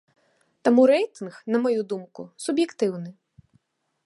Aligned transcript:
Таму 0.67 0.85
рэйтынг, 0.91 1.33
на 1.57 1.61
маю 1.67 1.81
думку, 1.93 2.21
суб'ектыўны. 2.47 3.09